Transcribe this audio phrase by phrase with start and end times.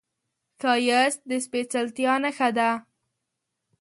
[0.59, 2.69] ښایست د سپېڅلتیا نښه ده